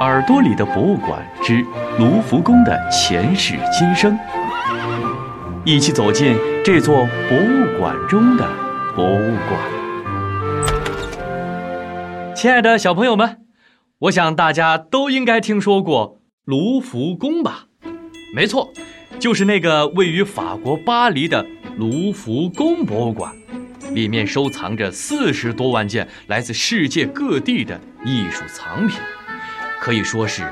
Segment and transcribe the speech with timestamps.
[0.00, 1.60] 耳朵里的博物馆之
[1.98, 4.16] 卢浮宫的前世今生，
[5.64, 6.94] 一起走进这座
[7.28, 8.48] 博物馆中的
[8.94, 9.58] 博物馆。
[12.32, 13.38] 亲爱的小朋友们，
[13.98, 17.64] 我想大家都应该听说过卢浮宫吧？
[18.32, 18.72] 没错，
[19.18, 21.44] 就是那个位于法国巴黎的
[21.76, 23.32] 卢浮宫博物馆。
[23.92, 29.00] 里面收藏着四十多万件来自世界各地的艺术藏品，
[29.88, 30.42] 可以说是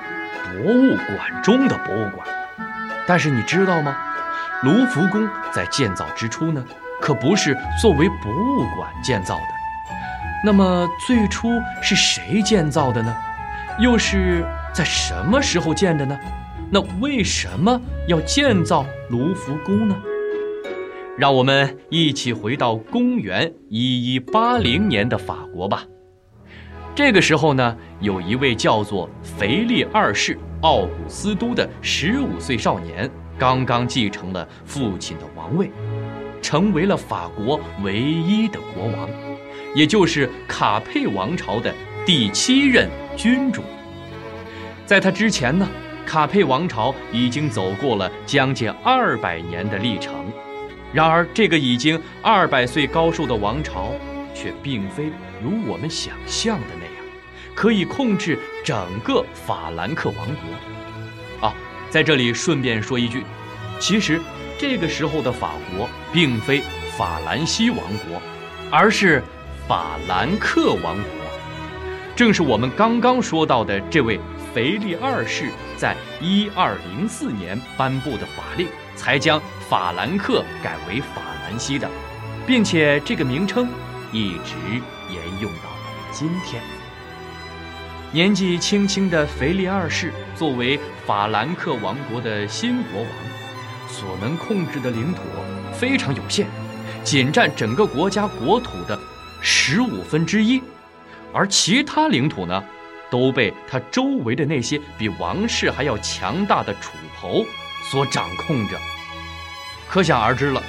[0.46, 2.26] 博物馆中的博物馆。
[3.06, 3.94] 但是你知道吗？
[4.62, 6.64] 卢浮宫在建造之初呢，
[7.02, 9.42] 可不是作为博物馆建造的。
[10.42, 11.50] 那么最初
[11.82, 13.14] 是谁建造的呢？
[13.78, 14.42] 又是
[14.72, 16.18] 在什么时候建的呢？
[16.70, 17.78] 那为什么
[18.08, 19.94] 要建造卢浮宫呢？
[21.18, 25.82] 让我们一起回到公元一一八零年的法国吧。
[26.96, 35.70] 这个时候呢，有一位叫做腓力二世奥古斯都的十五岁少年，刚刚继承了父亲的王位，
[36.40, 39.10] 成为了法国唯一的国王，
[39.74, 41.70] 也就是卡佩王朝的
[42.06, 43.60] 第七任君主。
[44.86, 45.68] 在他之前呢，
[46.06, 50.14] 卡佩王朝已经走过了将近二百年的历程。
[50.94, 53.92] 然而，这个已经二百岁高寿的王朝，
[54.32, 55.10] 却并非
[55.44, 56.85] 如我们想象的那样，
[57.56, 61.48] 可以控制整个法兰克王国。
[61.48, 61.54] 啊，
[61.90, 63.24] 在这里顺便说一句，
[63.80, 64.20] 其实
[64.56, 66.62] 这个时候的法国并非
[66.96, 68.22] 法兰西王国，
[68.70, 69.22] 而是
[69.66, 71.10] 法兰克王国。
[72.14, 74.20] 正是我们刚刚说到的这位
[74.54, 78.68] 腓力二世，在一二零四年颁布的法令。
[78.96, 81.86] 才将法兰克改为法兰西的，
[82.46, 83.68] 并且这个名称
[84.10, 84.56] 一直
[85.10, 85.68] 沿用到
[86.10, 86.62] 今天。
[88.16, 93.10] 年纪轻轻的腓力二世作为法兰克王国的新国王，
[93.90, 95.20] 所能控制的领土
[95.74, 96.46] 非常有限，
[97.04, 98.98] 仅占整个国家国土的
[99.42, 100.62] 十五分之一，
[101.30, 102.64] 而其他领土呢，
[103.10, 107.44] 都被他周围的那些比王室还要强大的楚侯。
[107.90, 108.78] 所掌控着，
[109.86, 110.62] 可想而知了。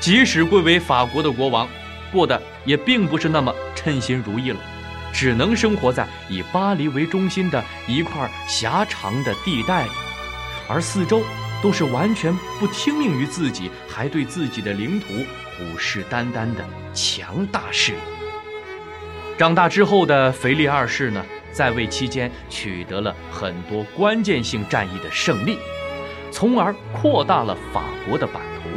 [0.00, 1.68] 即使贵为法国的国王，
[2.10, 4.58] 过得也并不是那么称心如意了，
[5.16, 9.90] 只能生活在以巴黎为中心的一块狭长的地带里，
[10.68, 11.22] 而四周
[11.62, 15.06] 都是完全不听命于自己，还对自己的领土
[15.56, 16.62] 虎视眈眈的
[16.92, 17.98] 强大势力。
[19.38, 25.58] 长大之后的腓力二世呢，在位期间取得了很多关键性战役的胜利。
[26.30, 28.68] 从而扩大了法国的版图，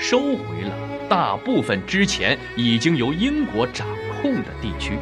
[0.00, 0.72] 收回了
[1.08, 3.86] 大部分之前已经由英国掌
[4.20, 4.98] 控的地区。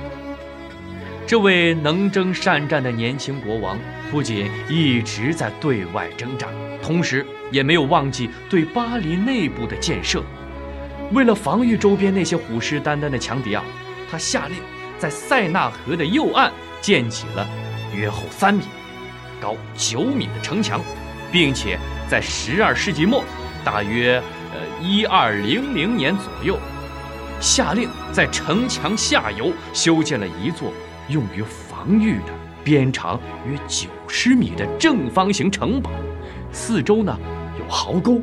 [1.33, 3.79] 这位能征善战的年轻国王
[4.11, 6.51] 不仅一直在对外征战，
[6.83, 10.23] 同时也没有忘记对巴黎内部的建设。
[11.13, 13.65] 为了防御周边那些虎视眈眈的强敌啊，
[14.11, 14.59] 他下令
[14.99, 17.49] 在塞纳河的右岸建起了
[17.97, 18.65] 约厚三米、
[19.41, 20.83] 高九米的城墙，
[21.33, 21.79] 并且。
[22.11, 23.25] 在十二世纪末，
[23.65, 24.23] 大约
[24.53, 26.59] 呃一二零零年左右，
[27.41, 30.71] 下令在城墙下游修建了一座
[31.09, 32.33] 用于防御的、
[32.65, 35.91] 边长约九十米的正方形城堡，
[36.53, 37.19] 四周呢
[37.59, 38.21] 有壕沟，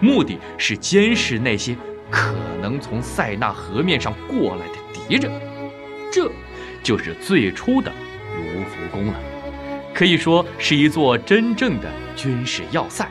[0.00, 1.76] 目的是监视那些
[2.10, 5.30] 可能从塞纳河面上过来的敌人。
[6.10, 6.30] 这，
[6.82, 7.92] 就是最初的
[8.36, 9.14] 卢浮宫了，
[9.94, 13.06] 可以说是一座真正的军事要塞。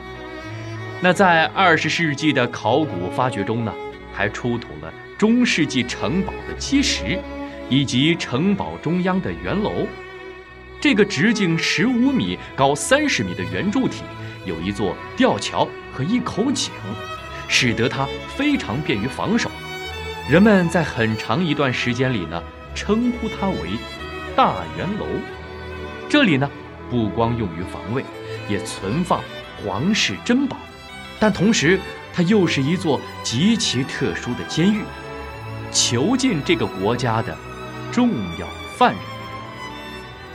[1.00, 3.72] 那在二十世纪的考古发掘中呢，
[4.12, 7.18] 还出土了中世纪城堡的基石，
[7.68, 9.86] 以及城堡中央的圆楼。
[10.80, 14.02] 这个直径十五米、高三十米的圆柱体，
[14.44, 16.72] 有一座吊桥和一口井，
[17.48, 19.50] 使得它非常便于防守。
[20.30, 22.42] 人们在很长一段时间里呢，
[22.74, 23.70] 称呼它为
[24.36, 25.06] 大圆楼。
[26.08, 26.48] 这里呢，
[26.88, 28.04] 不光用于防卫，
[28.48, 29.20] 也存放
[29.64, 30.56] 皇室珍宝。
[31.18, 31.80] 但同时，
[32.14, 34.82] 它又是一座极其特殊的监狱，
[35.72, 37.36] 囚禁这个国家的
[37.92, 38.46] 重要
[38.76, 39.02] 犯人。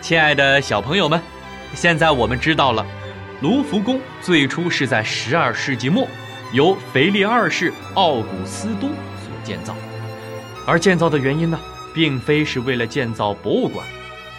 [0.01, 1.21] 亲爱的小朋友们，
[1.73, 2.85] 现在我们知道了，
[3.41, 6.07] 卢浮宫最初是在十二世纪末
[6.51, 9.75] 由腓力二世奥古斯都所建造，
[10.65, 11.59] 而建造的原因呢，
[11.93, 13.85] 并非是为了建造博物馆，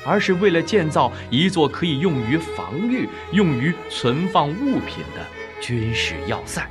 [0.04, 5.24] 而是为了建造一座可以用于防御、用于存放物品的。
[5.60, 6.68] 军事要塞，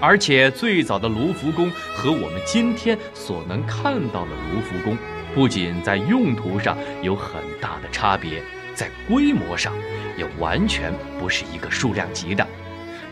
[0.00, 4.98] 而且最早的卢浮宫和我们今天所能看到的卢浮宫，
[5.34, 8.42] 不仅在用途上有很大的差别，
[8.74, 9.72] 在规模上
[10.16, 12.46] 也完全不是一个数量级的。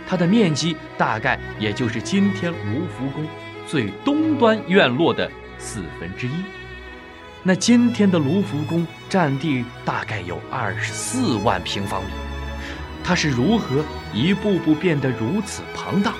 [0.06, 3.26] 它的面积大概也就是今天卢浮宫
[3.66, 6.32] 最东端院落的四分之一。
[7.42, 12.10] 那今天的卢浮宫占地大概有二十四万平方米，
[13.02, 13.82] 它是如何
[14.12, 16.12] 一步步变得如此庞大？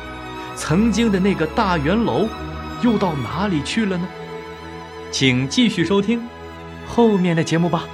[0.57, 2.29] 曾经的那个大圆楼
[2.83, 4.09] 又到哪里去了呢？
[5.11, 6.21] 请继续收听
[6.87, 7.89] 后面的节目吧。